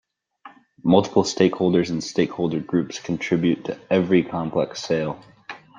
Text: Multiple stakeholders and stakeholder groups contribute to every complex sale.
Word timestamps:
Multiple 0.83 1.21
stakeholders 1.21 1.91
and 1.91 2.03
stakeholder 2.03 2.59
groups 2.59 2.97
contribute 2.97 3.65
to 3.65 3.79
every 3.91 4.23
complex 4.23 4.81
sale. 4.81 5.23